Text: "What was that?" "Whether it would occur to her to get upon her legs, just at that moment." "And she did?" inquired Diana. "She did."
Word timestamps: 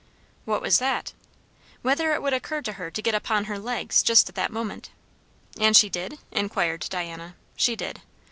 "What 0.45 0.63
was 0.63 0.79
that?" 0.79 1.13
"Whether 1.83 2.11
it 2.15 2.23
would 2.23 2.33
occur 2.33 2.63
to 2.63 2.71
her 2.73 2.89
to 2.89 3.01
get 3.03 3.13
upon 3.13 3.45
her 3.45 3.59
legs, 3.59 4.01
just 4.01 4.29
at 4.29 4.33
that 4.33 4.49
moment." 4.51 4.89
"And 5.59 5.77
she 5.77 5.89
did?" 5.91 6.17
inquired 6.31 6.87
Diana. 6.89 7.35
"She 7.55 7.75
did." 7.75 8.01